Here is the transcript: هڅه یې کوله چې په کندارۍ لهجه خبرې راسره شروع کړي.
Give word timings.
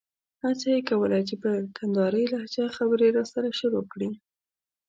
هڅه 0.43 0.67
یې 0.75 0.81
کوله 0.89 1.19
چې 1.27 1.35
په 1.43 1.51
کندارۍ 1.77 2.25
لهجه 2.33 2.65
خبرې 2.77 3.07
راسره 3.17 3.49
شروع 3.59 3.83
کړي. 3.91 4.09